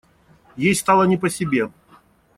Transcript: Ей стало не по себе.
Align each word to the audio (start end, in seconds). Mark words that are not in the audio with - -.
Ей 0.55 0.73
стало 0.73 1.03
не 1.03 1.15
по 1.15 1.29
себе. 1.29 1.69